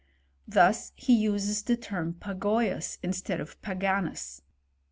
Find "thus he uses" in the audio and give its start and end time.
0.47-1.61